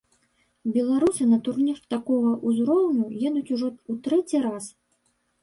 [0.77, 4.65] Беларусы на турнір такога ўзроўню едуць ужо ў трэці раз.